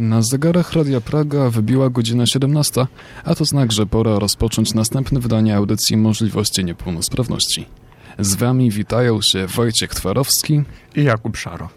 [0.00, 2.86] Na zegarach Radia Praga wybiła godzina 17,
[3.24, 7.66] a to znak, że pora rozpocząć następne wydanie audycji Możliwości Niepełnosprawności.
[8.18, 10.62] Z Wami witają się Wojciech Twarowski
[10.96, 11.68] i Jakub Szaro.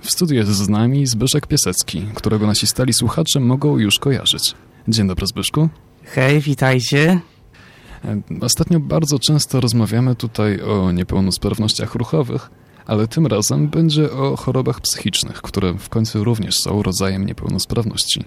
[0.00, 4.54] W studiu jest z nami Zbyszek Piesecki, którego nasi stali słuchacze mogą już kojarzyć.
[4.88, 5.68] Dzień dobry Zbyszku.
[6.04, 7.20] Hej, witajcie.
[8.40, 12.50] Ostatnio bardzo często rozmawiamy tutaj o niepełnosprawnościach ruchowych,
[12.88, 18.24] ale tym razem będzie o chorobach psychicznych, które w końcu również są rodzajem niepełnosprawności.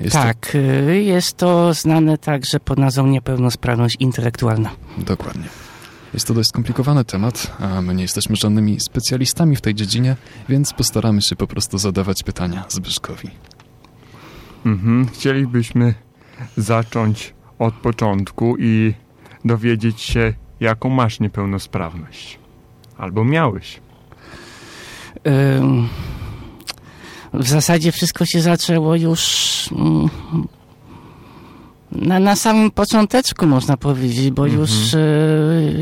[0.00, 0.58] Jest tak, to...
[0.58, 4.70] Y, jest to znane także pod nazwą niepełnosprawność intelektualna.
[4.98, 5.48] Dokładnie.
[6.14, 10.16] Jest to dość skomplikowany temat, a my nie jesteśmy żadnymi specjalistami w tej dziedzinie,
[10.48, 13.30] więc postaramy się po prostu zadawać pytania Zbyszkowi.
[14.66, 15.08] Mhm.
[15.08, 15.94] Chcielibyśmy
[16.56, 18.94] zacząć od początku i
[19.44, 22.43] dowiedzieć się, jaką masz niepełnosprawność.
[22.98, 23.80] Albo miałeś.
[27.34, 29.22] w zasadzie wszystko się zaczęło już
[29.72, 30.08] mm,
[31.92, 34.60] na, na samym począteczku, można powiedzieć, bo mhm.
[34.60, 34.98] już, e,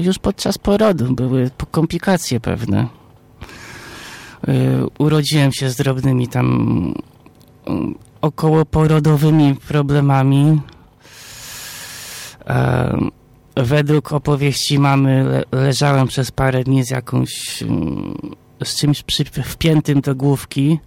[0.02, 2.86] już podczas porodu były komplikacje pewne.
[4.48, 6.46] E, urodziłem się z drobnymi tam
[7.66, 10.60] mm, okołoporodowymi problemami.
[13.56, 18.18] Według opowieści mamy le leżałem przez parę dni z jakąś mm,
[18.64, 20.78] z czymś przy, wpiętym do główki.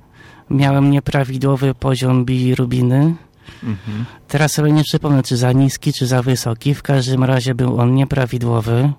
[0.50, 3.16] Miałem nieprawidłowy poziom bilirubiny.
[3.64, 4.06] Mhm.
[4.28, 6.76] Teraz sobie nie przypomnę, czy za niski, czy za wysoki.
[6.76, 8.92] W każdym razie był on nieprawidłowy.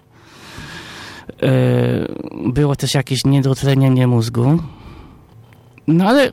[1.43, 1.53] E,
[2.53, 4.59] było też jakieś niedotlenienie mózgu.
[5.87, 6.33] No ale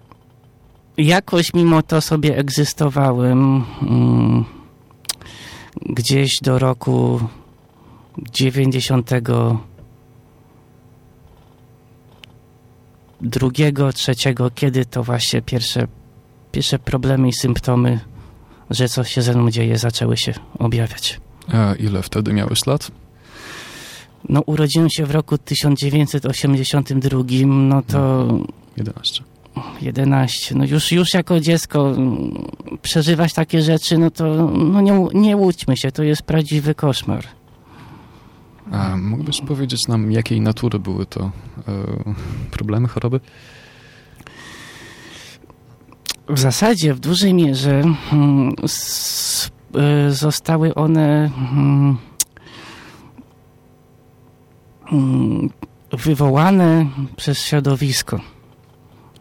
[0.98, 4.46] jakoś mimo to sobie egzystowałem mm,
[5.82, 7.20] gdzieś do roku
[8.18, 9.12] 90
[13.22, 15.88] drugiego, trzeciego, kiedy to właśnie pierwsze,
[16.52, 18.00] pierwsze problemy i symptomy,
[18.70, 21.20] że coś się ze mną dzieje, zaczęły się objawiać.
[21.54, 22.92] A ile wtedy miałeś lat?
[24.30, 28.28] No urodziłem się w roku 1982, no to...
[28.78, 29.24] 11.
[29.82, 30.56] 11.
[30.56, 31.96] No już, już jako dziecko
[32.82, 37.24] przeżywać takie rzeczy, no to no nie, nie łudźmy się, to jest prawdziwy koszmar.
[38.72, 41.32] A mógłbyś powiedzieć nam, jakiej natury były to e,
[42.52, 43.20] problemy, choroby?
[46.30, 51.98] W zasadzie w dużej mierze mm, s, e, zostały one mm,
[54.92, 55.50] mm,
[55.92, 58.20] wywołane przez środowisko.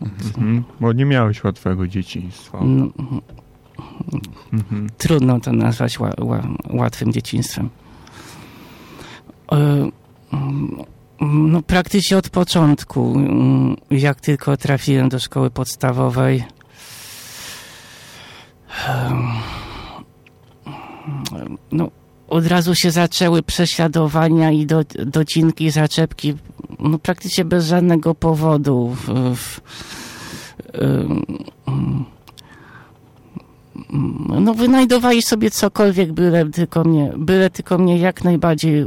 [0.03, 2.59] Mhm, bo nie miałeś łatwego dzieciństwa.
[2.63, 2.89] No,
[4.53, 4.91] mhm.
[4.99, 7.71] Trudno to nazwać ła, ła, łatwym dzieciństwem.
[9.53, 9.91] E,
[11.21, 13.17] no, praktycznie od początku,
[13.91, 16.45] jak tylko trafiłem do szkoły podstawowej,
[21.73, 21.91] no,
[22.29, 26.35] od razu się zaczęły prześladowania i do, docinki, zaczepki,
[26.83, 28.97] no, praktycznie bez żadnego powodu.
[29.07, 29.61] W, w,
[34.41, 38.87] no wynajdowali sobie cokolwiek, byle tylko mnie, byle tylko mnie jak najbardziej e,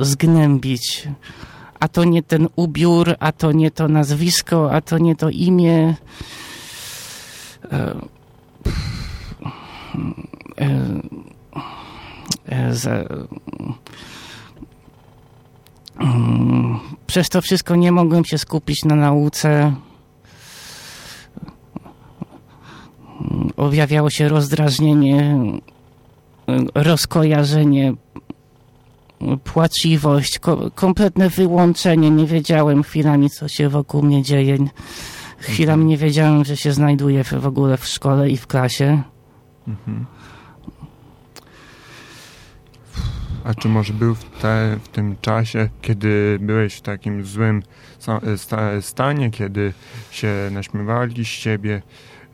[0.00, 1.08] zgnębić.
[1.80, 5.96] A to nie ten ubiór, a to nie to nazwisko, a to nie to imię.
[7.72, 7.94] E,
[10.56, 11.02] e, mm,
[17.06, 19.72] przez to wszystko nie mogłem się skupić na nauce.
[23.56, 25.36] objawiało się rozdrażnienie,
[26.74, 27.94] rozkojarzenie,
[29.44, 30.40] płaciwość,
[30.74, 32.10] kompletne wyłączenie.
[32.10, 34.58] Nie wiedziałem chwilami, co się wokół mnie dzieje.
[35.38, 39.02] Chwilami nie wiedziałem, że się znajduję w ogóle w szkole i w klasie.
[39.68, 40.06] Mhm.
[43.44, 47.62] A czy może był w, te, w, tym czasie, kiedy byłeś w takim złym
[48.80, 49.72] stanie, kiedy
[50.10, 51.82] się naśmiewali z ciebie,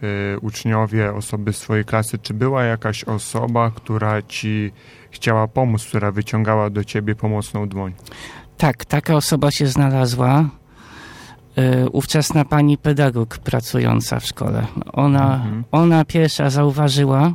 [0.03, 4.73] Y, uczniowie, osoby swojej klasy, czy była jakaś osoba, która ci
[5.11, 7.93] chciała pomóc, która wyciągała do ciebie pomocną dłoń?
[8.57, 10.45] Tak, taka osoba się znalazła.
[11.59, 14.67] Y, ówczesna pani pedagog pracująca w szkole.
[14.93, 15.65] Ona, mhm.
[15.71, 17.33] ona pierwsza zauważyła,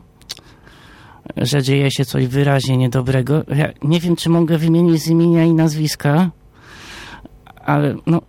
[1.37, 3.43] że dzieje się coś wyraźnie niedobrego.
[3.55, 6.29] Ja nie wiem, czy mogę wymienić z imienia i nazwiska,
[7.65, 8.21] ale no,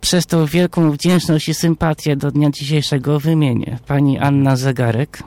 [0.00, 3.78] przez to wielką wdzięczność i sympatię do dnia dzisiejszego wymienię.
[3.86, 5.22] Pani Anna Zegarek.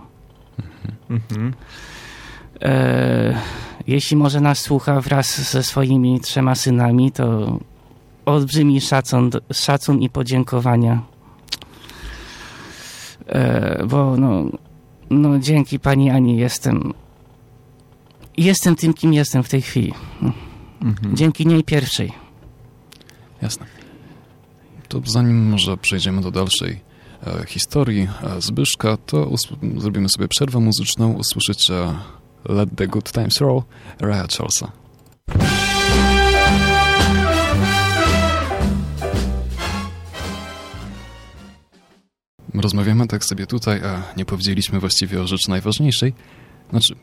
[1.09, 1.53] Mhm.
[2.61, 3.41] E,
[3.87, 7.57] jeśli może nas słucha wraz ze swoimi trzema synami, to
[8.25, 11.01] olbrzymi szacun, szacun i podziękowania.
[13.27, 14.45] E, bo no,
[15.09, 16.94] no dzięki pani Ani jestem
[18.38, 19.94] jestem tym, kim jestem w tej chwili.
[20.81, 21.15] Mhm.
[21.15, 22.13] Dzięki niej pierwszej.
[23.42, 23.65] Jasne.
[24.88, 26.80] To zanim może przejdziemy do dalszej
[27.27, 29.31] e, historii e, Zbyszka, to
[29.77, 31.13] zrobimy sobie przerwę muzyczną.
[31.13, 31.74] Usłyszycie
[32.45, 33.62] Let the Good Times Roll
[34.00, 34.71] Raya Charlesa.
[42.62, 46.13] Rozmawiamy tak sobie tutaj, a nie powiedzieliśmy właściwie o rzeczy najważniejszej.
[46.69, 46.95] Znaczy,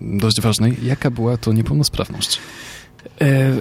[0.00, 0.76] dość ważnej.
[0.82, 2.38] Jaka była to niepełnosprawność?
[3.20, 3.52] E,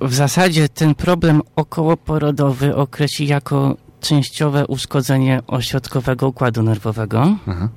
[0.00, 7.68] W zasadzie ten problem okołoporodowy określi jako częściowe uszkodzenie ośrodkowego układu nerwowego, Aha.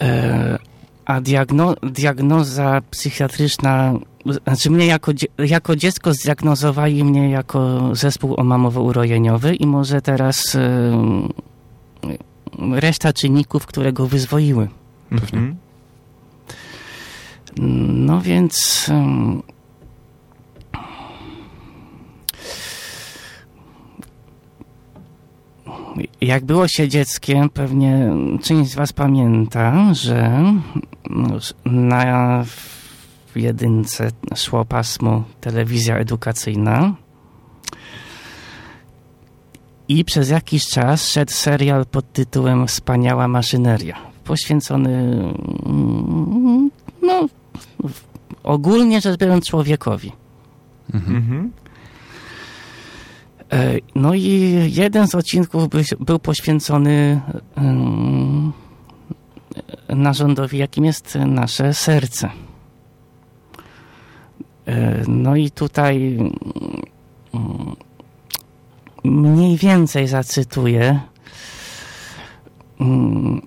[0.00, 0.58] e,
[1.04, 3.94] a diagno, diagnoza psychiatryczna,
[4.26, 10.92] znaczy mnie jako, jako dziecko zdiagnozowali mnie jako zespół omamowo-urojeniowy i może teraz e,
[12.70, 14.68] reszta czynników, które go wyzwoiły.
[15.10, 15.56] Mhm.
[18.06, 18.86] No więc.
[18.88, 19.42] em,
[26.20, 28.10] Jak było się dzieckiem, pewnie
[28.42, 30.42] część z Was pamięta, że
[31.10, 31.28] no,
[31.64, 32.44] na
[33.34, 36.94] w jedynce szło pasmo telewizja edukacyjna
[39.88, 44.90] i przez jakiś czas szedł serial pod tytułem Wspaniała maszyneria, poświęcony
[45.66, 46.70] mm,
[47.02, 47.28] no,
[48.42, 50.12] ogólnie rzecz biorąc człowiekowi.
[50.94, 51.16] Mhm.
[51.16, 51.52] Mhm.
[53.52, 55.68] E, No i jeden z odcinków
[56.00, 57.20] był, poświęcony
[57.56, 58.52] em,
[59.88, 62.30] narządowi, jakim jest nasze serce.
[65.08, 66.18] No i tutaj
[67.34, 67.76] mm,
[69.04, 71.00] mniej więcej zacytuję.
[72.80, 73.42] Mm,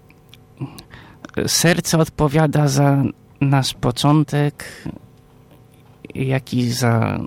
[1.48, 3.04] Serce odpowiada za
[3.42, 4.84] nasz początek,
[6.16, 7.20] jak i za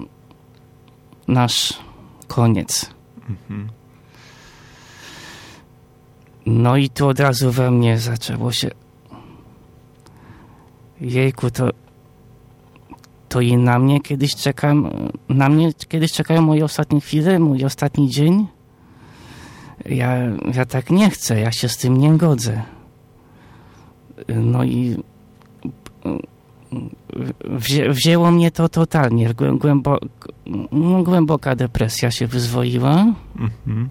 [1.28, 1.78] nasz
[2.26, 2.90] koniec.
[3.28, 3.68] Mhm.
[6.46, 8.70] No i tu od razu we mnie zaczęło się.
[11.00, 11.70] Jejku, to.
[13.28, 14.90] To i na mnie kiedyś czekam.
[15.28, 18.46] Na mnie kiedyś czekają moje ostatnie chwile, mój ostatni dzień.
[19.86, 20.16] Ja,
[20.54, 22.62] ja tak nie chcę, ja się z tym nie godzę.
[24.36, 24.96] No i.
[27.44, 29.34] Wzię, wzięło mnie to totalnie.
[29.34, 29.98] Głę- Głębo,
[30.72, 33.04] no, głęboka depresja się wyzwoiła.
[33.38, 33.88] Mhm.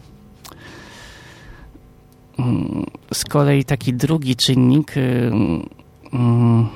[2.40, 4.98] Mm, Z kolei taki drugi czynnik.
[4.98, 5.32] y,
[6.14, 6.68] mm,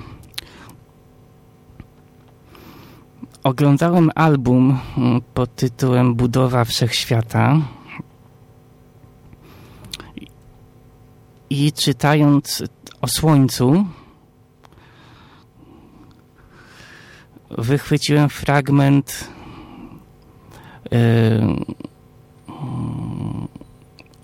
[3.44, 7.58] Oglądałem album mm, pod tytułem Budowa Wszechświata.
[11.50, 12.64] I czytając
[13.02, 13.86] o Słońcu,
[17.50, 19.28] wychwyciłem fragment
[20.86, 20.98] y,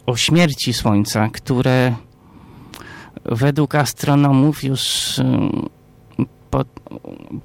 [0.05, 1.95] o śmierci Słońca, które
[3.25, 5.23] według astronomów już y,
[6.57, 6.67] pod,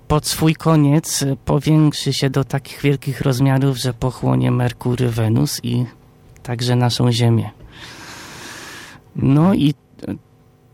[0.08, 5.84] pod swój koniec powiększy się do takich wielkich rozmiarów, że pochłonie Merkury, Wenus i
[6.42, 7.50] także naszą Ziemię.
[9.16, 9.74] No i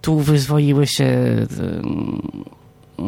[0.00, 1.46] tu wyzwoiły się y,
[3.00, 3.04] y,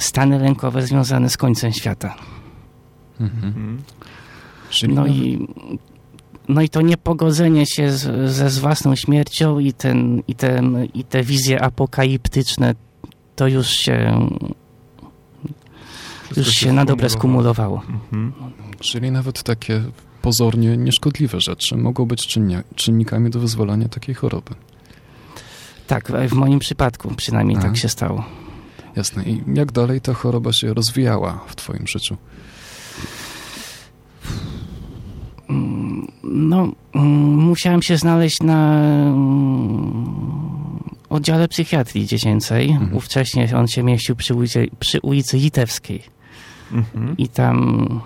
[0.00, 2.14] stany lękowe związane z końcem świata.
[3.20, 3.44] Mhm.
[3.44, 3.82] Mhm.
[4.88, 5.48] No i,
[6.48, 11.04] no i to niepogodzenie się z, ze z własną śmiercią i, ten, i, ten, i
[11.04, 12.74] te wizje apokaliptyczne
[13.40, 14.28] to już się,
[16.22, 17.82] Wszystko już się na dobre skumulowało.
[17.88, 18.32] Mhm.
[18.80, 19.82] Czyli nawet takie
[20.22, 24.54] pozornie nieszkodliwe rzeczy mogą być czynnia, czynnikami do wyzwolenia takiej choroby.
[25.86, 27.66] Tak, w moim przypadku przynajmniej Aha.
[27.66, 28.24] tak się stało.
[28.96, 29.24] Jasne.
[29.24, 32.16] I jak dalej ta choroba się rozwijała w twoim życiu?
[35.50, 40.69] Mm, No, mm, musiałem się znaleźć na mm,
[41.10, 42.70] oddziale psychiatrii dziecięcej.
[42.70, 42.96] Mhm.
[42.96, 46.02] Ówcześnie on się mieścił przy ulicy, przy ulicy Litewskiej.
[46.72, 47.16] Mhm.
[47.18, 48.00] i tam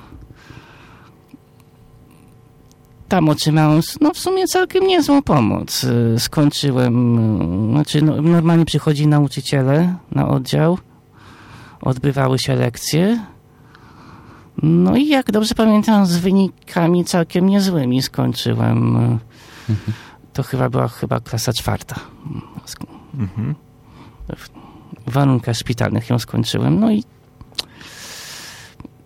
[3.09, 5.87] tam otrzymałem no w sumie całkiem niezłą pomoc.
[6.19, 7.19] Skończyłem,
[7.71, 10.79] znaczy no, normalnie przychodzi nauczyciele na oddział,
[11.81, 13.25] odbywały się lekcje.
[14.63, 18.97] No i jak dobrze pamiętam, z wynikami całkiem niezłymi skończyłem.
[19.69, 19.93] Mhm.
[20.33, 22.01] To chyba była chyba klasa czwarta.
[23.19, 23.55] Mhm.
[25.07, 26.81] w warunkach szpitalnych ją skończyłem.
[26.81, 27.05] No i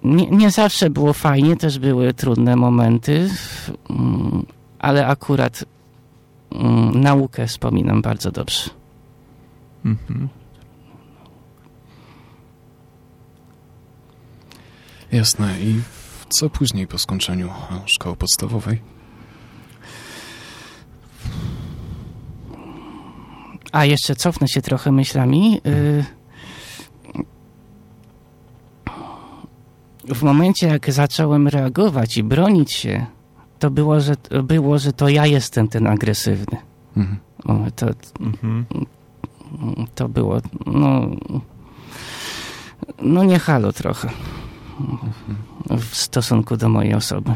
[0.02, 3.30] nie, nie zawsze było fajnie, też były trudne momenty.
[3.90, 4.46] Mm,
[4.78, 5.64] ale akurat
[6.52, 8.70] mm, naukę wspominam bardzo dobrze.
[9.84, 10.28] Mhm.
[15.12, 15.60] Jasne.
[15.60, 15.80] I
[16.28, 17.48] co później po skończeniu
[17.86, 18.97] szkoły podstawowej?
[23.78, 25.60] A jeszcze cofnę się trochę myślami.
[25.66, 26.04] Y,
[30.14, 33.06] w momencie, jak zacząłem reagować i bronić się,
[33.58, 36.58] to było, że, było, że to ja jestem ten agresywny.
[36.96, 37.18] Mhm.
[37.76, 37.86] To,
[38.20, 38.66] mhm.
[39.94, 41.08] to było, no,
[43.02, 44.08] no nie halo trochę
[45.70, 47.34] w stosunku do mojej osoby.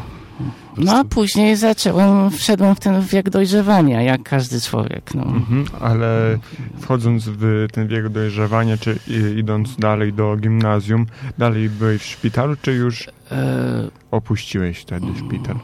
[0.77, 5.15] No a później zacząłem, wszedłem w ten wiek dojrzewania, jak każdy człowiek.
[5.15, 5.23] No.
[5.23, 6.39] Mhm, ale
[6.79, 8.99] wchodząc w ten wiek dojrzewania, czy
[9.37, 11.05] idąc dalej do gimnazjum,
[11.37, 13.89] dalej byłeś w szpitalu, czy już e...
[14.11, 15.55] opuściłeś wtedy szpital?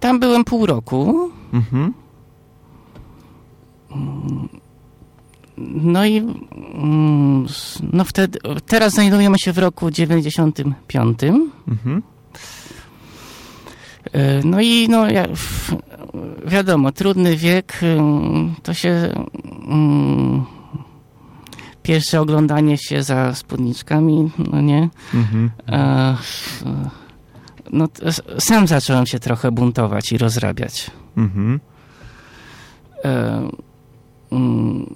[0.00, 1.30] Tam byłem pół roku.
[1.52, 1.94] Mhm.
[5.58, 7.46] No i mm,
[7.92, 11.18] no wtedy, teraz znajdujemy się w roku 95.
[11.68, 12.02] Mhm.
[14.12, 15.06] E, no i no
[16.46, 17.80] wiadomo, trudny wiek
[18.62, 19.14] to się
[19.68, 20.44] mm,
[21.82, 24.88] pierwsze oglądanie się za spódniczkami, no nie.
[25.14, 25.50] Mhm.
[25.68, 26.16] E,
[27.72, 27.88] no,
[28.38, 30.90] sam zacząłem się trochę buntować i rozrabiać.
[31.16, 31.60] Mhm.
[33.04, 33.48] E,
[34.32, 34.94] mm,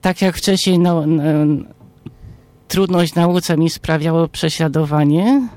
[0.00, 1.22] tak jak wcześniej no, no,
[2.68, 5.48] trudność nauce mi sprawiało prześladowanie,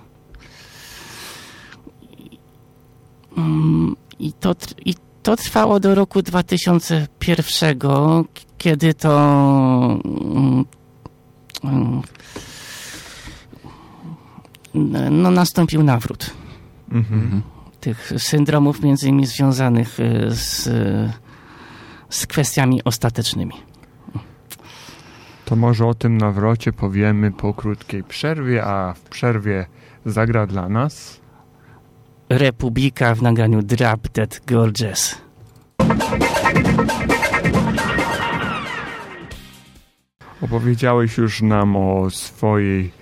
[4.19, 4.55] I to,
[4.85, 7.79] i to trwało do roku 2001,
[8.59, 9.11] kiedy to
[15.11, 16.31] no, nastąpił nawrót
[16.93, 17.43] mhm.
[17.81, 20.69] tych syndromów między innymi związanych e, z,
[22.11, 23.55] z kwestiami ostatecznymi.
[25.45, 29.67] To może o tym nawrocie powiemy po krótkiej przerwie, a w przerwie
[30.05, 31.21] zagra dla nas
[32.29, 35.19] Republika w nagraniu Drop Dead Gorgeous.
[40.43, 42.93] Opowiedziałeś już nam o swoich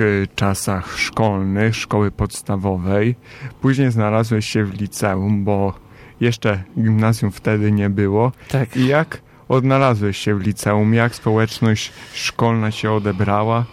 [0.00, 3.16] e, czasach szkolnych, szkoły podstawowej.
[3.60, 5.74] Później znalazłeś się w liceum, bo
[6.22, 8.32] jeszcze gimnazjum wtedy nie było.
[8.48, 8.76] Tak.
[8.76, 10.94] I jak odnalazłeś się w liceum?
[10.94, 13.64] Jak społeczność szkolna się odebrała?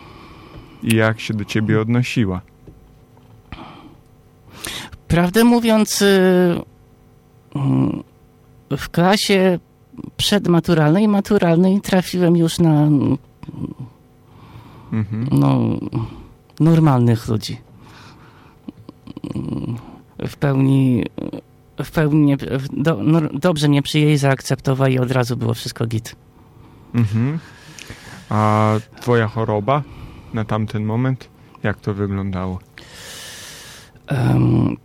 [0.83, 2.41] I jak się do ciebie odnosiła?
[5.07, 6.61] Prawdę mówiąc, y,
[7.55, 8.03] mm,
[8.77, 9.59] w klasie
[10.17, 12.87] przedmaturalnej i maturalnej trafiłem już na
[14.93, 15.27] mhm.
[15.31, 15.59] no,
[16.59, 17.57] normalnych ludzi.
[20.27, 21.05] W pełni,
[21.83, 22.37] w pełni nie,
[22.73, 26.15] do, no, dobrze mnie przyjęli, zaakceptowali i od razu było wszystko git.
[26.93, 27.39] Mhm.
[28.29, 29.83] A twoja choroba
[30.33, 31.29] na tamten moment,
[31.63, 32.59] jak to wyglądało?
[34.11, 34.77] Um,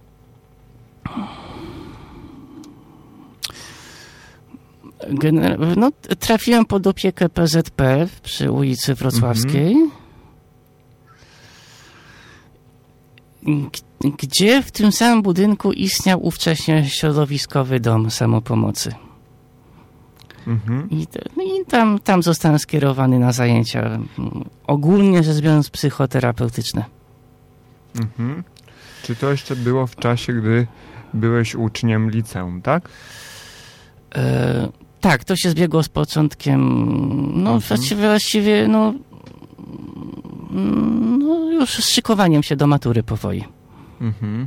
[5.76, 9.76] no, trafiłem pod opiekę PZP przy ulicy Wrocławskiej.
[13.42, 18.94] G- gdzie w tym samym budynku istniał ówcześnie środowiskowy dom samopomocy.
[20.46, 20.90] Mhm.
[20.90, 21.06] I,
[21.36, 23.98] no i tam, tam zostałem skierowany na zajęcia
[24.66, 26.84] ogólnie rzecz biorąc psychoterapeutyczne.
[28.00, 28.44] Mhm.
[29.02, 30.66] Czy to jeszcze było w czasie, gdy
[31.14, 32.88] byłeś uczniem liceum, tak?
[34.16, 34.68] E,
[35.00, 36.60] tak, to się zbiegło z początkiem,
[37.42, 37.60] no Mhm.
[37.60, 38.94] właściwie, właściwie no,
[40.50, 43.44] mm, no już z szykowaniem się do matury powoli.
[44.04, 44.46] Mhm.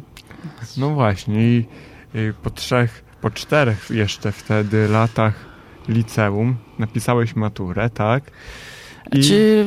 [0.78, 1.66] No właśnie i,
[2.14, 5.34] i po trzech, po czterech jeszcze wtedy latach
[5.90, 8.24] liceum napisałeś maturę, tak?
[9.14, 9.66] I- Czy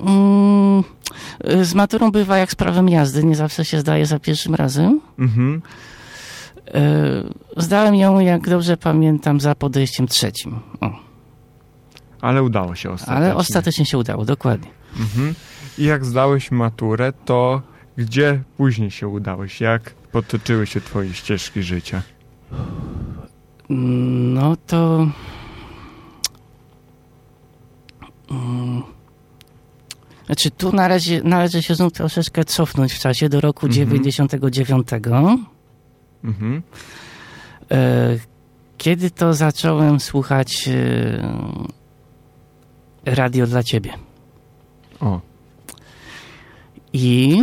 [0.00, 0.84] mm,
[1.64, 5.00] z maturą bywa jak z prawem jazdy, nie zawsze się zdaje za pierwszym razem.
[5.18, 5.62] Mhm.
[6.74, 6.80] E,
[7.56, 10.58] zdałem ją, jak dobrze pamiętam, za podejściem trzecim.
[10.80, 10.90] O,
[12.20, 13.16] Ale udało się ostatecznie.
[13.16, 14.68] ale ostatecznie się udało, dokładnie.
[15.00, 15.34] Mhm.
[15.78, 17.62] I jak zdałeś maturę, to
[17.98, 19.60] gdzie później się udałeś?
[19.60, 22.02] Jak potoczyły się twoje ścieżki życia?
[23.68, 25.06] No to.
[28.30, 28.82] Mm.
[30.26, 33.72] Znaczy, tu na razie należy się znów troszeczkę cofnąć w czasie do roku Mhm.
[33.72, 34.88] 99.
[36.24, 36.62] Mhm.
[37.70, 38.18] E,
[38.78, 40.72] Kiedy to zacząłem słuchać e,
[43.04, 43.92] radio dla ciebie.
[45.00, 45.20] O.
[46.92, 47.42] I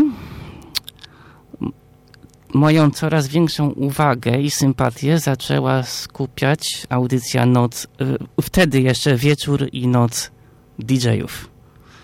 [2.54, 9.88] moją coraz większą uwagę i sympatię zaczęła skupiać audycja Noc, y, wtedy jeszcze wieczór i
[9.88, 10.32] noc
[10.80, 11.50] DJ-ów.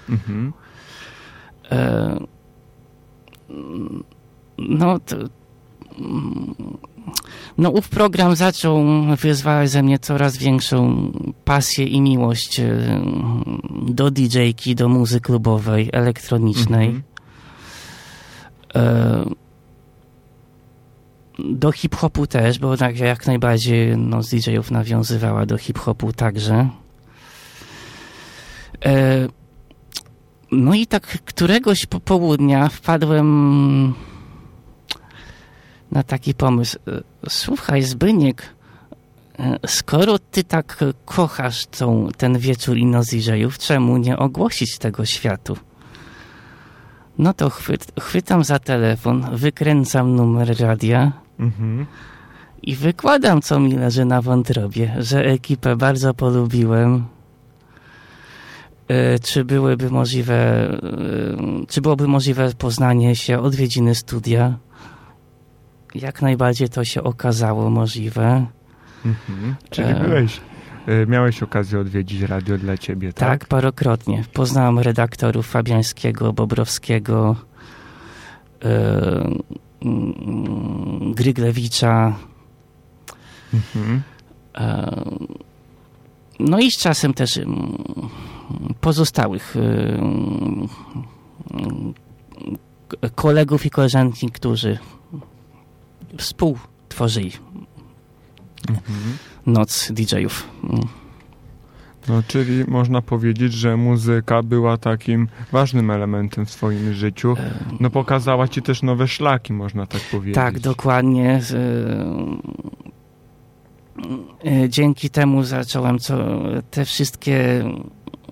[0.10, 0.54] Mhm.
[1.72, 2.40] E,
[4.58, 5.16] No, to,
[6.00, 6.56] mm,
[7.58, 8.86] no ów program zaczął
[9.22, 11.12] wyzwalać ze mnie coraz większą
[11.46, 13.02] pasję i miłość e,
[13.88, 16.88] do DJ-ki, do muzyki klubowej, elektronicznej.
[16.88, 17.04] Mhm.
[18.76, 19.49] E,
[21.46, 26.70] do hip-hopu też, bo tak jak najbardziej no, z DJ-ów nawiązywała do hip-hopu także.
[28.86, 29.28] E,
[30.52, 33.94] no i tak któregoś popołudnia wpadłem
[35.92, 36.80] na taki pomysł.
[36.88, 38.44] E, Słuchaj, Zbyniek,
[39.40, 45.06] e, skoro ty tak kochasz tą, ten wieczór i noc DJ-ów, czemu nie ogłosić tego
[45.06, 45.58] światu?
[47.20, 51.86] No to chwyt, chwytam za telefon, wykręcam numer radia Mhm.
[52.64, 57.06] i wykładam, co mi leży na wątrobie, że ekipę bardzo polubiłem.
[58.88, 60.78] E, Czy byłyby możliwe, e,
[61.68, 64.58] czy byłoby możliwe poznanie się, odwiedziny studia?
[65.96, 68.46] Jak najbardziej to się okazało możliwe.
[69.06, 69.56] Mhm.
[69.70, 70.42] Czyli byłeś,
[71.08, 73.40] miałeś okazję odwiedzić radio dla ciebie, tak?
[73.40, 74.24] Tak, parokrotnie.
[74.34, 77.36] Poznałem redaktorów Fabiańskiego, Bobrowskiego,
[78.64, 79.30] e,
[79.82, 82.16] mm, Gryglewicza.
[83.54, 84.02] Mhm.
[84.58, 85.02] e,
[86.40, 87.78] No i z czasem też mm,
[88.82, 90.68] pozostałych e, mm,
[93.16, 94.78] kolegów i koleżanki, którzy
[96.18, 97.32] współtworzyli
[98.70, 99.18] Mhm.
[99.46, 100.48] Noc DJ-ów.
[100.64, 100.82] Mm.
[102.08, 107.36] No, czyli można powiedzieć, że muzyka była takim ważnym elementem w swoim życiu.
[107.80, 110.36] No pokazała ci też nowe szlaki, można tak powiedzieć.
[110.36, 111.40] Tak, dokładnie.
[111.42, 111.54] Z-
[114.46, 116.18] e, Dzięki temu zacząłem co,
[116.72, 117.60] te wszystkie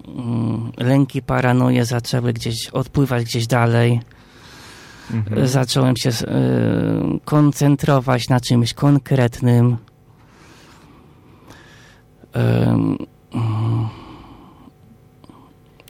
[0.07, 3.99] mm, lęki, paranoje zaczęły gdzieś odpływać gdzieś dalej.
[5.13, 5.47] Mhm.
[5.47, 6.13] Zacząłem się e,
[7.25, 9.77] koncentrować na czymś konkretnym.
[12.37, 12.97] Mm,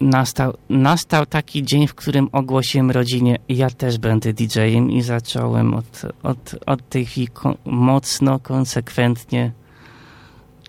[0.01, 6.01] Nastał, nastał taki dzień, w którym ogłosiłem rodzinie, ja też będę DJ-em i zacząłem od,
[6.23, 9.51] od, od tej chwili ko- mocno, konsekwentnie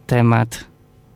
[0.07, 0.65] temat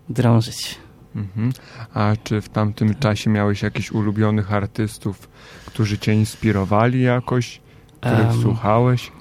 [0.09, 0.79] drążyć.
[1.17, 1.53] Mhm.
[1.95, 5.29] A czy w tamtym czasie miałeś jakichś ulubionych artystów,
[5.67, 7.61] którzy cię inspirowali jakoś,
[8.01, 9.13] których Em, słuchałeś?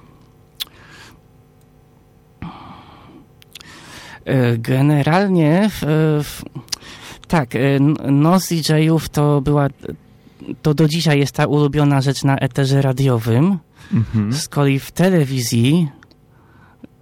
[4.58, 5.82] Generalnie w,
[6.24, 6.44] w,
[7.28, 9.68] tak, e, n- Noc DJ-ów to była
[10.62, 13.58] to do dzisiaj jest ta ulubiona rzecz na eterze radiowym.
[13.94, 14.34] Mhm.
[14.34, 15.90] Z kolei w telewizji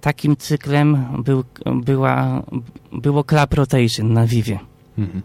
[0.02, 1.44] takim cyklem był,
[1.76, 2.44] była,
[2.92, 4.60] było Club Rotation na Vivie.
[4.98, 5.22] Mhm.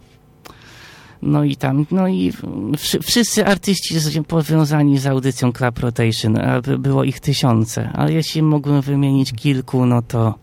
[1.22, 2.32] No i tam, no i
[2.78, 6.38] wszy, wszyscy artyści z- powiązani z audycją Club Rotation,
[6.78, 10.34] było ich tysiące, ale jeśli mógłbym wymienić kilku, no to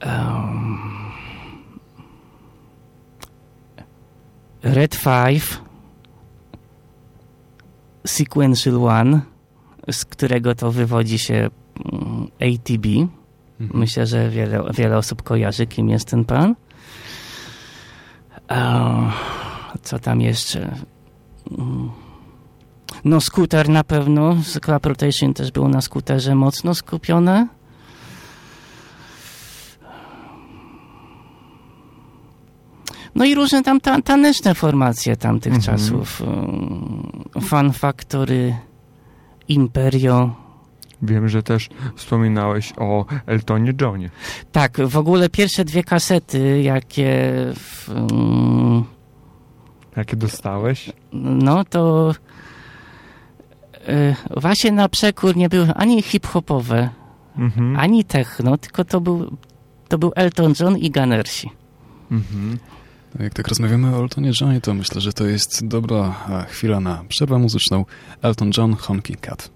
[0.00, 0.78] em,
[4.62, 5.60] Red 5
[8.06, 9.20] Sequential One,
[9.90, 11.50] z którego to wywodzi się
[11.92, 12.86] mm, ATB.
[13.60, 13.80] Mhm.
[13.80, 16.54] Myślę, że wiele, wiele osób kojarzy, kim jest ten pan.
[18.48, 18.90] A,
[19.82, 20.74] co tam jeszcze?
[21.58, 21.90] Mm.
[23.04, 24.36] No, skuter na pewno.
[24.62, 27.48] Club Rotation też było na skuterze mocno skupione.
[33.14, 35.78] No i różne tam ta, taneczne formacje tamtych Mhm.
[35.78, 36.20] czasów.
[36.20, 38.54] Um, Fun Factory,
[39.48, 40.34] Imperio,
[41.02, 44.10] Wiem, że też wspominałeś o Eltonie Johnie.
[44.52, 47.22] Tak, w ogóle pierwsze dwie kasety, jakie
[47.54, 48.84] w, mm,
[49.96, 50.92] Jakie dostałeś?
[51.12, 52.10] no to
[53.88, 56.88] y, właśnie na przekór nie były ani hip-hopowe,
[57.38, 57.76] Mhm.
[57.76, 59.36] ani techno, tylko to był,
[59.88, 61.50] to był Elton John i Gunnersi.
[62.10, 62.58] Mhm.
[63.20, 67.04] Jak tak rozmawiamy o Eltonie Johnie, to myślę, że to jest dobra e, chwila na
[67.08, 67.84] przerwę muzyczną.
[68.22, 69.50] Elton John, Honky Cat.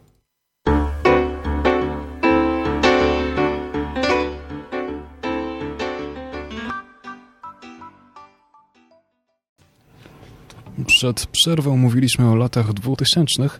[10.86, 13.50] Przed przerwą mówiliśmy o latach 2000,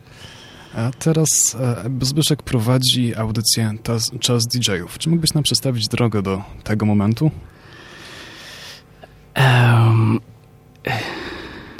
[0.75, 1.29] a teraz
[1.61, 3.75] e, Zbyszek prowadzi audycję
[4.21, 4.99] Czas DJ-ów.
[4.99, 7.31] Czy mógłbyś nam przedstawić drogę do tego momentu?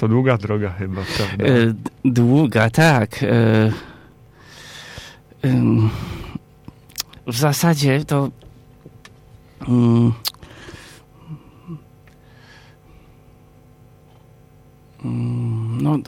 [0.03, 1.45] To długa droga chyba, prawda?
[1.45, 3.23] e, długa, tak.
[3.23, 3.73] e,
[7.27, 8.31] w zasadzie to
[9.69, 10.13] mm,
[15.05, 15.99] mm, no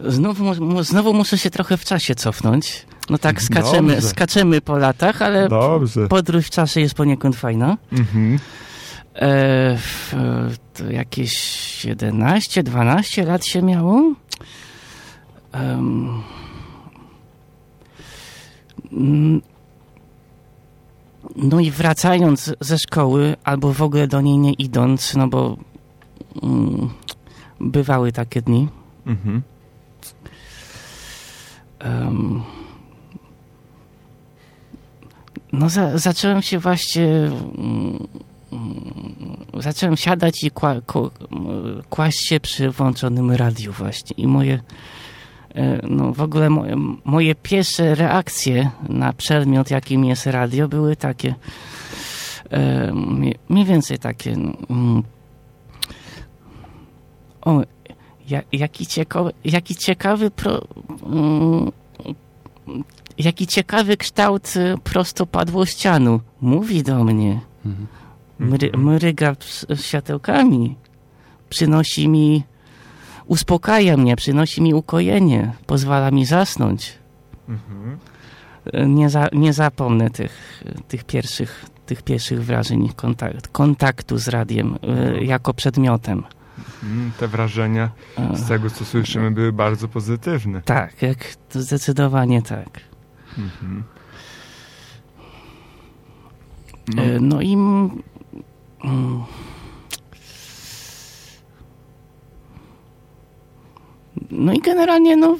[0.00, 2.86] znowu, znowu muszę się trochę w czasie cofnąć.
[3.10, 4.08] No tak, skaczemy, Dobrze.
[4.08, 6.08] skaczemy po latach, ale Dobrze.
[6.08, 7.76] podróż w czasie jest poniekąd fajna.
[7.92, 8.38] Mhm.
[9.14, 10.14] E, w,
[10.74, 14.14] to jakieś 11, 12 lat się miało.
[15.52, 16.22] Mm,
[21.36, 25.56] no i wracając ze szkoły, albo w ogóle do niej nie idąc, no bo
[26.42, 26.90] mm,
[27.60, 28.68] bywały takie dni.
[29.06, 29.42] Mhm.
[31.78, 32.42] Em,
[35.52, 37.30] no, za, zacząłem się właśnie.
[38.52, 40.74] Mm, zacząłem siadać i kła,
[41.90, 44.14] kłaść się przy włączonym radiu, właśnie.
[44.16, 44.60] I moje.
[45.54, 51.34] e, No, w ogóle moje, moje pierwsze reakcje na przedmiot, jakim jest radio, były takie.
[52.50, 52.92] e,
[53.48, 54.36] Mniej więcej takie.
[54.36, 55.02] no, mm,
[57.44, 57.62] O,
[58.28, 60.62] ja, jaki, ciekawy, jaki ciekawy pro,
[61.06, 61.72] mm,
[63.18, 66.20] jaki ciekawy kształt y, prostopadłościanu.
[66.40, 67.40] Mówi do mnie.
[67.66, 67.86] Mhm.
[68.38, 68.84] Mry, Mhm.
[68.94, 70.76] mryga s- światełkami.
[71.48, 72.44] Przynosi mi,
[73.26, 75.52] uspokaja mnie, przynosi mi ukojenie.
[75.66, 76.98] Pozwala mi zasnąć.
[77.48, 77.98] Mhm.
[78.94, 84.78] Nie, za, nie zapomnę tych, tych pierwszych tych pierwszych wrażeń kontakt, kontaktu z radiem
[85.18, 86.22] y, jako przedmiotem.
[86.82, 90.62] Mm, Te wrażenia E, z tego, co słyszymy, były bardzo pozytywne.
[90.62, 91.18] Tak, jak
[91.48, 92.68] to zdecydowanie tak.
[93.38, 93.82] Mhm.
[96.94, 97.56] No, No i.
[104.30, 105.36] No i generalnie, no.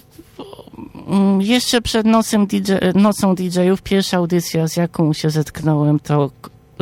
[1.09, 6.31] mm, Jeszcze przed nocem DJ, nocą DJ-ów pierwsza audycja, z jaką się zetknąłem, to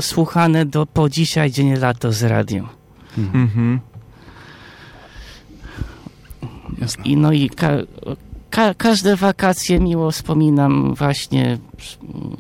[0.01, 2.69] słuchane do po dzisiaj dzień lato z radiem.
[3.19, 3.81] Mhm.
[6.81, 7.05] Jasne.
[7.05, 7.71] I no i ka,
[8.51, 12.37] ka, każde wakacje miło wspominam właśnie mm,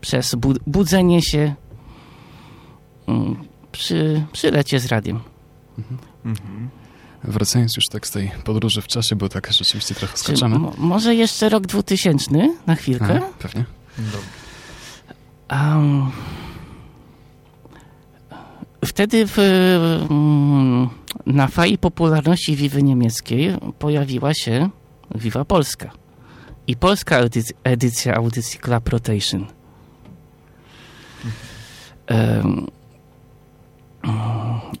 [0.00, 1.54] przez bu, budzenie się
[3.06, 3.36] mm,
[3.78, 5.20] przy, przy lecie z radiem.
[6.24, 6.68] Mhm.
[7.24, 11.48] Wracając już tak z tej podróży w czasie, bo tak rzeczywiście trochę mo, może jeszcze
[11.48, 12.30] rok 2000
[12.66, 13.20] na chwilkę?
[13.24, 13.64] A, pewnie.
[13.98, 14.18] Dobrze.
[15.50, 16.10] Um,
[18.84, 19.38] wtedy w,
[20.10, 20.88] mm,
[21.26, 24.70] na fali popularności Wiwy niemieckiej pojawiła się
[25.14, 25.90] Wiwa Polska
[26.66, 29.46] i polska edyc- edycja audycji Club Rotation.
[32.06, 32.66] Em,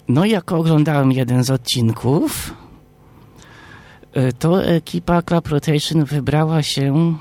[0.08, 2.54] no i jak oglądałem jeden z odcinków,
[4.14, 7.16] E, to ekipa Club Rotation wybrała się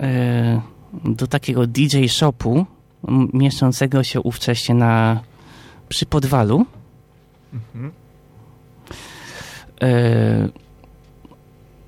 [0.00, 0.60] e,
[1.04, 2.66] do takiego DJ shopu
[3.32, 5.20] mieszczącego się ówcześnie na
[5.88, 6.66] przy Podwalu.
[7.52, 7.92] Mhm.
[9.82, 10.48] E,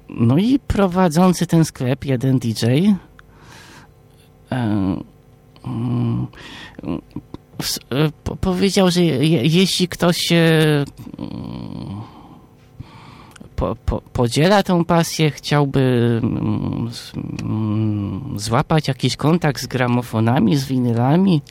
[0.08, 2.66] no i prowadzący ten sklep, jeden DJ,
[8.40, 10.44] powiedział, że jeśli ktoś się
[13.56, 15.80] po, po, podziela tą pasję, chciałby
[16.22, 16.90] mm,
[17.42, 21.42] mm, złapać jakiś kontakt z gramofonami, z winylami.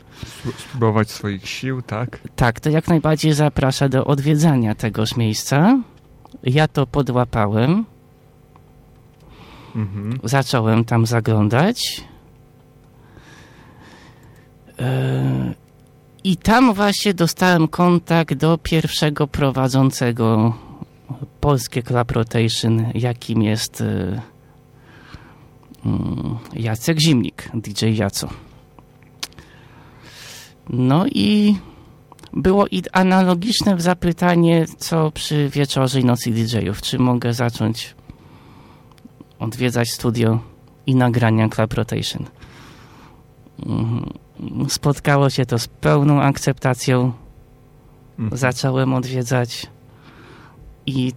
[0.58, 2.20] Spróbować swoich sił, tak?
[2.36, 5.80] Tak, to jak najbardziej zaprasza do odwiedzania tegoż miejsca.
[6.44, 7.86] Ja to podłapałem.
[9.76, 10.20] Mhm.
[10.24, 12.04] Zacząłem tam zaglądać.
[14.80, 15.65] E,
[16.26, 20.54] I tam właśnie dostałem kontakt do pierwszego prowadzącego
[21.42, 24.22] polskie club rotation, jakim jest y,
[25.86, 28.30] mm, Jacek Zimnik, DJ Jaco.
[30.70, 31.58] No i
[32.34, 36.82] było i analogiczne zapytanie, co przy wieczorze i nocy DJ-ów.
[36.82, 37.96] Czy mogę zacząć
[39.40, 40.40] odwiedzać studio
[40.86, 42.26] i nagrania Club Rotation?
[43.66, 44.25] Mhm.
[44.68, 47.14] Spotkało się to z pełną akceptacją.
[48.20, 48.38] Mhm.
[48.38, 49.68] Zacząłem odwiedzać
[50.86, 51.14] i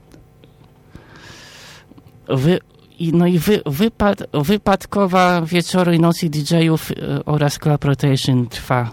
[2.29, 2.59] wy,
[2.99, 8.91] i, no i wy, wypad, wypadkowa wieczoru i nocy DJ-ów e, oraz Club Rotation trwa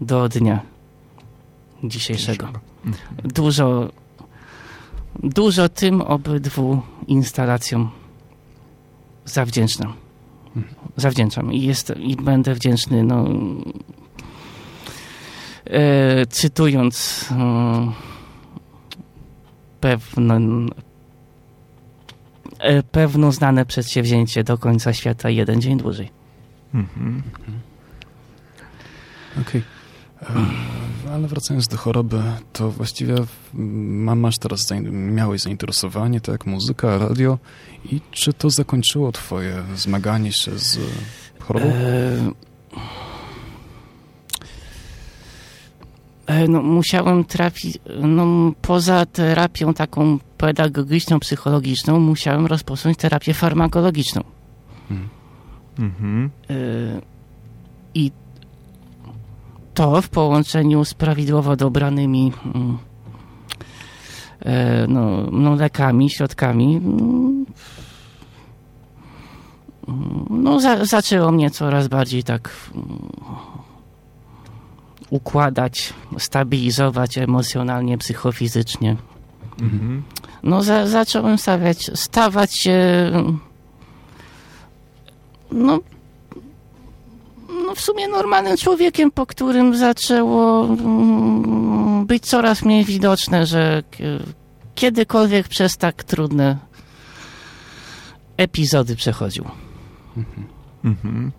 [0.00, 0.60] do dnia
[1.84, 2.48] dzisiejszego.
[3.24, 3.88] Dużo,
[5.22, 7.90] dużo tym obydwu instalacjom
[9.24, 10.03] zawdzięczam.
[10.96, 13.28] Zawdzięczam i, jest, i będę wdzięczny, no,
[15.66, 17.92] e, cytując e,
[19.80, 20.34] pewno,
[22.58, 26.10] e, pewno znane przedsięwzięcie do końca świata jeden dzień dłużej.
[26.74, 27.22] Mhm.
[29.40, 29.62] Okej.
[30.22, 30.42] Okay.
[30.42, 33.14] E, ale wracając do choroby, to właściwie
[34.16, 37.38] masz teraz, miałeś zainteresowanie, tak, muzyka, radio
[37.92, 40.78] i czy to zakończyło twoje zmaganie się z
[41.40, 41.66] chorobą?
[41.66, 42.30] E
[46.26, 54.22] E, no, musiałem trafić, no, poza terapią taką pedagogiczną, psychologiczną, musiałem rozpocząć terapię farmakologiczną.
[55.78, 56.30] Mhm.
[56.50, 56.54] E,
[57.94, 58.12] I
[59.74, 62.78] to w połączeniu z prawidłowo dobranymi mm,
[64.40, 67.46] e, no, no, lekami, środkami, mm,
[70.30, 72.98] no, za, zaczęło mnie coraz bardziej tak mm,
[75.10, 78.96] układać, stabilizować emocjonalnie, psychofizycznie.
[79.60, 80.02] Mhm.
[80.42, 83.38] No za, zacząłem stawiać, stawać się no,
[85.52, 85.78] no
[87.74, 93.82] w sumie normalnym człowiekiem, po którym zaczęło mm, być coraz mniej widoczne, że
[94.74, 96.58] kiedykolwiek przez tak trudne
[98.36, 99.44] epizody przechodził.
[100.16, 100.46] Mhm.
[100.84, 101.32] Mhm.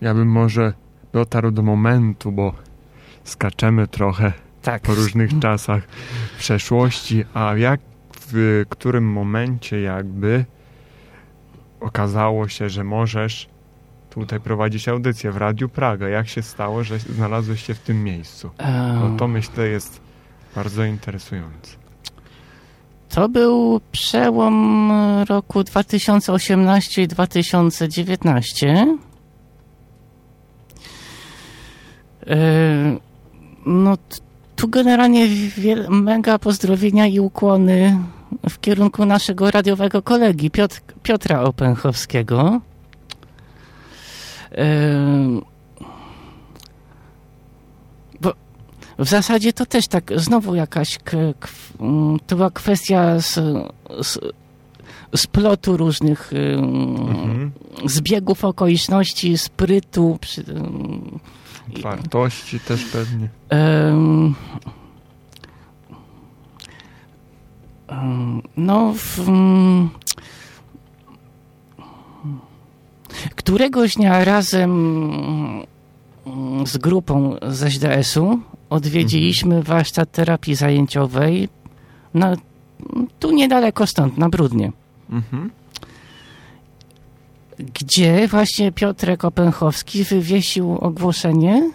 [0.00, 0.72] Ja bym może
[1.12, 2.54] dotarł do momentu, bo
[3.24, 4.82] skaczemy trochę tak.
[4.82, 5.82] po różnych czasach
[6.38, 7.80] przeszłości, a jak
[8.30, 10.44] w którym momencie jakby
[11.80, 13.48] okazało się, że możesz
[14.20, 16.08] tutaj prowadzić audycję w Radiu Praga.
[16.08, 18.50] Jak się stało, że znalazłeś się w tym miejscu?
[18.94, 20.00] No to myślę jest
[20.54, 21.76] bardzo interesujące.
[23.08, 24.92] To był przełom
[25.28, 28.96] roku 2018 i 2019.
[33.66, 33.98] No,
[34.56, 35.28] tu generalnie
[35.88, 37.98] mega pozdrowienia i ukłony
[38.48, 42.60] w kierunku naszego radiowego kolegi Piotr, Piotra Opęchowskiego.
[48.20, 48.32] Bo
[48.98, 50.98] w zasadzie to też tak, znowu jakaś
[52.26, 53.34] to była kwestia z,
[54.02, 54.18] z,
[55.16, 57.52] splotu różnych mhm.
[57.84, 60.44] zbiegów okoliczności, sprytu, przy,
[61.82, 63.28] Wartości też pewnie.
[63.50, 64.34] Um,
[68.56, 69.18] no, w,
[73.36, 74.72] któregoś dnia razem
[76.66, 78.38] z grupą z SDS-u
[78.70, 79.64] odwiedziliśmy mhm.
[79.64, 81.48] warsztat terapii zajęciowej
[82.14, 82.36] na,
[83.18, 84.72] tu niedaleko stąd, na Brudnie.
[85.10, 85.50] Mhm
[87.58, 91.70] gdzie właśnie Piotrek Openchowski wywiesił ogłoszenie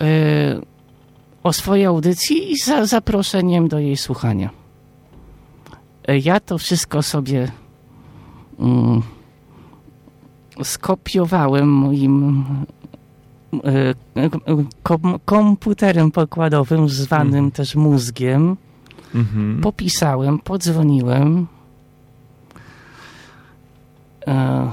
[0.00, 0.06] yy,
[1.42, 4.50] o swojej audycji i za zaproszeniem do jej słuchania.
[6.22, 7.52] ja to wszystko sobie
[8.58, 9.02] mm,
[10.62, 12.44] skopiowałem moim
[13.64, 13.94] e,
[14.82, 17.50] kom, komputerem pokładowym, zwanym Mhm.
[17.50, 18.56] też mózgiem.
[19.14, 19.60] Mhm.
[19.60, 21.46] Popisałem, podzwoniłem.
[24.26, 24.70] E,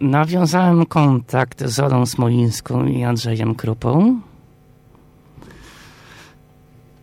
[0.00, 4.20] nawiązałem kontakt z Olą Smolińską i Andrzejem Krupą.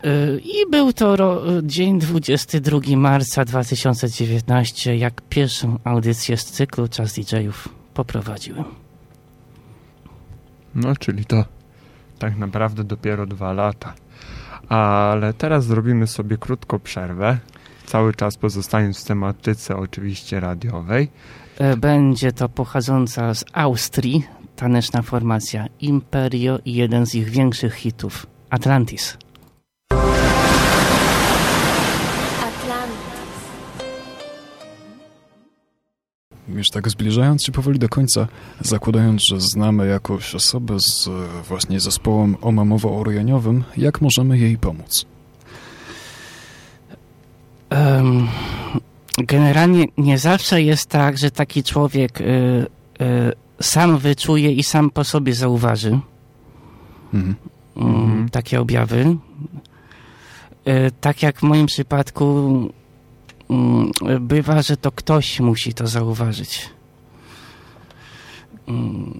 [0.04, 7.83] E, I był to dzień 22 marca 2019, jak pierwszą audycję z cyklu Czas DJ-ów
[7.94, 8.66] poprowadziłem.
[10.76, 11.46] No, czyli to
[12.20, 13.94] tak naprawdę dopiero dwa lata.
[14.70, 17.38] Ale teraz zrobimy sobie krótką przerwę.
[17.86, 21.12] Cały czas pozostając w tematyce oczywiście radiowej.
[21.60, 24.24] E, Będzie to pochodząca z Austrii
[24.56, 28.54] taneczna formacja Imperio i jeden z ich większych hitów Atlantis.
[28.54, 29.33] Atlantis.
[36.54, 38.28] Już tak zbliżając się powoli do końca,
[38.62, 41.12] zakładając, że znamy jakąś osobę z e,
[41.48, 45.06] właśnie zespołem omamowo-orjeniowym, jak możemy jej pomóc?
[47.70, 48.28] Em,
[49.18, 52.66] generalnie nie zawsze jest tak, że taki człowiek y, y,
[53.62, 56.00] sam wyczuje i sam po sobie zauważy
[57.14, 57.36] Mhm.
[57.78, 58.30] mm, Mhm.
[58.30, 59.18] takie objawy.
[60.68, 62.50] Y, tak jak w moim przypadku
[64.20, 66.70] bywa, że to ktoś musi to zauważyć.
[68.68, 69.20] Mm.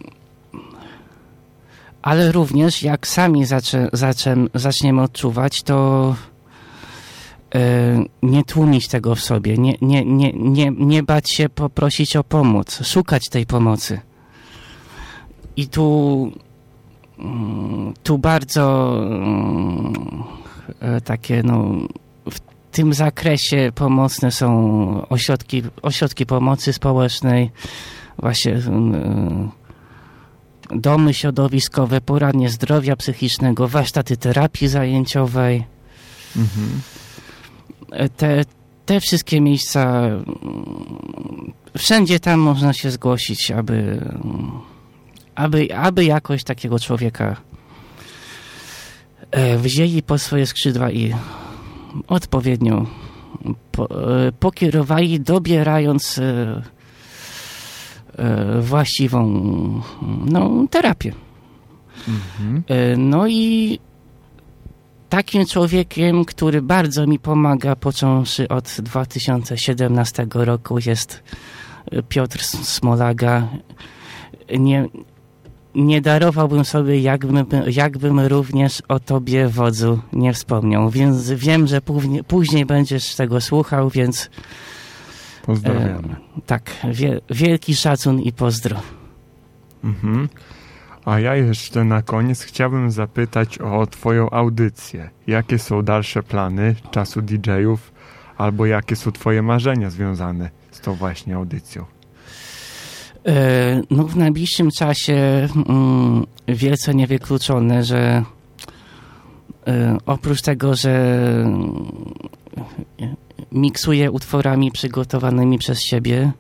[2.02, 6.16] Ale również jak sami zaczę, zaczę, zaczniemy odczuwać, to
[7.56, 12.24] e, nie tłumić tego w sobie, nie, nie, nie, nie, nie bać się poprosić o
[12.24, 14.00] pomoc, szukać tej pomocy.
[15.58, 16.32] I tu,
[17.20, 20.24] mm, tu bardzo mm,
[20.80, 21.76] e, takie, no,
[22.74, 27.52] tym zakresie pomocne są ośrodki, ośrodki pomocy społecznej,
[28.20, 29.52] właśnie mm,
[30.72, 35.66] domy środowiskowe, poradnie zdrowia psychicznego, warsztaty terapii zajęciowej.
[36.38, 36.82] Mhm.
[38.18, 38.46] Te,
[38.86, 40.24] te wszystkie miejsca, mm,
[41.78, 44.52] wszędzie tam można się zgłosić, aby, mm,
[45.36, 47.36] aby, aby jakoś takiego człowieka
[49.32, 51.14] e, wzięli po swoje skrzydła i
[52.08, 52.86] odpowiednio
[53.72, 53.90] po,
[54.28, 56.62] e, pokierowali, dobierając e,
[58.18, 59.30] e, właściwą
[60.26, 61.14] no, terapię.
[62.08, 62.64] Mhm.
[63.10, 63.80] No i
[65.10, 71.24] takim człowiekiem, który bardzo mi pomaga, począwszy od 2017 roku, jest
[72.10, 73.48] Piotr Smolaga.
[74.60, 74.88] Nie,
[75.76, 80.90] nie darowałbym sobie, jakbym, jakbym również o tobie, wodzu, nie wspomniał.
[80.90, 84.30] Więc wiem, że później, później będziesz tego słuchał, więc
[85.46, 86.16] Pozdrawiamy.
[86.46, 88.78] tak, wie, wielki szacun i pozdro.
[89.84, 90.30] Mhm.
[91.06, 95.10] A ja jeszcze na koniec chciałbym zapytać o Twoją audycję.
[95.28, 97.94] Jakie są dalsze plany czasu DJ-ów,
[98.38, 101.86] albo jakie są Twoje marzenia związane z tą właśnie audycją?
[103.26, 108.24] E, No w najbliższym czasie mm, wielce niewykluczone, że
[109.68, 111.86] e, oprócz tego, że mm,
[113.52, 116.32] miksuję utworami przygotowanymi przez siebie,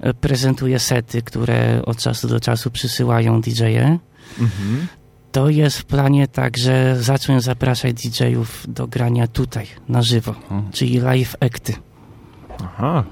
[0.00, 3.98] e, prezentuję sety, które od czasu do czasu przysyłają DJ-e,
[4.40, 4.86] Mhm.
[5.32, 10.98] to jest w planie także zacząć zapraszać DJ-ów do grania tutaj, na żywo, O, czyli
[10.98, 11.74] live acty.
[12.64, 13.04] Aha.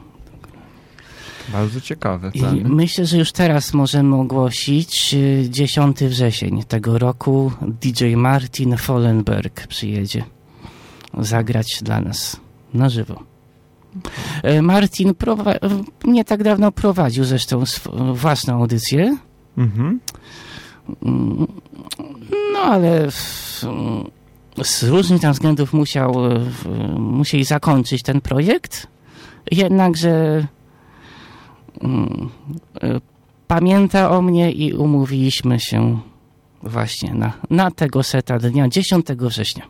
[1.49, 2.31] Bardzo ciekawe.
[2.35, 2.63] I plany.
[2.65, 10.25] myślę, że już teraz możemy ogłosić y, 10 wrzesień tego roku DJ Martin Follenberg przyjedzie
[11.19, 12.41] zagrać dla nas
[12.75, 13.23] na żywo.
[14.43, 15.15] E, Martin
[16.05, 17.65] nie tak dawno prowadził zresztą
[18.15, 19.17] własną audycję,
[19.59, 20.01] Mhm.
[21.03, 21.47] Mm,
[22.53, 23.11] no ale
[24.63, 26.15] z różnych tam względów musiał,
[26.99, 28.87] musieli zakończyć ten projekt.
[29.51, 30.47] Jednakże
[33.49, 36.01] pamięta o mnie i umówiliśmy się
[36.63, 39.65] właśnie na, na tego seta dnia 10 września.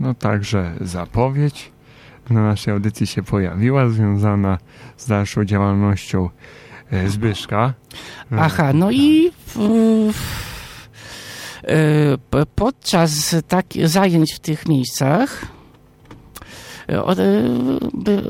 [0.00, 1.72] No także zapowiedź
[2.30, 4.58] na naszej audycji się pojawiła, związana
[4.96, 6.30] z dalszą działalnością
[6.90, 7.74] e, Zbyszka.
[8.32, 9.58] E, Aha, no i w,
[10.12, 10.88] w,
[11.62, 15.55] e, podczas tak, zajęć w tych miejscach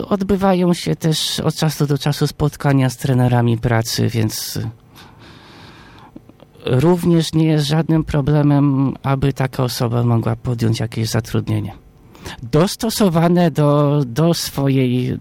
[0.09, 4.59] odbywają się też od czasu do czasu spotkania z trenerami pracy, więc
[6.66, 11.72] również nie jest żadnym problemem, aby taka osoba mogła podjąć jakieś zatrudnienie.
[12.42, 15.18] dostosowane do, do swojej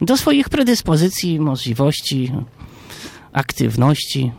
[0.00, 2.32] do swoich predyspozycji, możliwości,
[3.32, 4.32] aktywności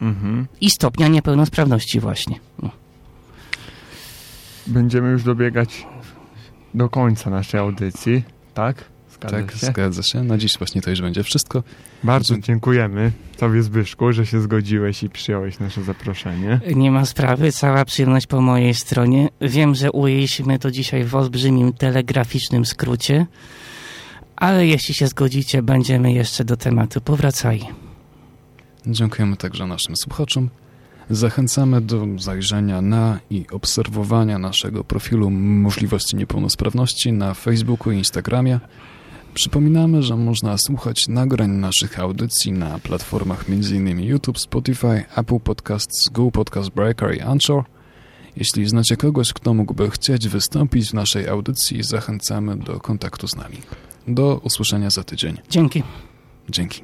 [0.00, 0.46] Mhm.
[0.60, 2.40] i stopnia niepełnosprawności właśnie.
[4.66, 5.86] Będziemy już dobiegać
[6.74, 8.22] do końca naszej audycji,
[8.54, 8.84] tak?
[9.14, 9.66] Zgadza tak, się?
[9.66, 10.22] zgadza się.
[10.22, 11.62] Na dziś właśnie to już będzie wszystko.
[12.04, 16.60] Bardzo dziękujemy Tobie Zbyszku, że się zgodziłeś i przyjąłeś nasze zaproszenie.
[16.74, 19.28] Nie ma sprawy, cała przyjemność po mojej stronie.
[19.40, 23.26] Wiem, że ujęliśmy to dzisiaj w olbrzymim telegraficznym skrócie,
[24.36, 27.64] ale jeśli się zgodzicie, będziemy jeszcze do tematu powracali.
[28.86, 30.48] Dziękujemy także naszym słuchaczom.
[31.10, 38.60] Zachęcamy do zajrzenia na i obserwowania naszego profilu Możliwości Niepełnosprawności na Facebooku i Instagramie.
[39.34, 44.00] Przypominamy, że można słuchać nagrań naszych audycji na platformach m.in.
[44.00, 47.64] YouTube, Spotify, Apple Podcasts, Google Podcast Breaker i Anchor.
[48.36, 53.56] Jeśli znacie kogoś, kto mógłby chcieć wystąpić w naszej audycji, zachęcamy do kontaktu z nami.
[54.08, 55.36] Do usłyszenia za tydzień.
[55.50, 55.82] Dzięki.
[56.48, 56.82] Dzięki.